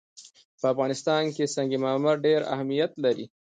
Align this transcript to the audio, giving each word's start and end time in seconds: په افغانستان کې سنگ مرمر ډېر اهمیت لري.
په 0.59 0.65
افغانستان 0.73 1.23
کې 1.35 1.51
سنگ 1.55 1.71
مرمر 1.83 2.15
ډېر 2.27 2.41
اهمیت 2.53 2.91
لري. 3.03 3.25